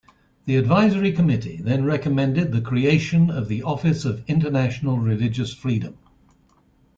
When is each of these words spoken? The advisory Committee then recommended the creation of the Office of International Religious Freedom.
The 0.45 0.55
advisory 0.55 1.11
Committee 1.11 1.57
then 1.57 1.85
recommended 1.85 2.51
the 2.51 2.61
creation 2.61 3.29
of 3.29 3.47
the 3.47 3.61
Office 3.61 4.03
of 4.03 4.23
International 4.27 4.97
Religious 4.97 5.53
Freedom. 5.53 5.95